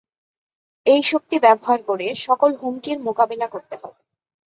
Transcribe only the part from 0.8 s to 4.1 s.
এই শক্তি ব্যবহার করে সকল হুমকির মোকাবিলা করতে হবে।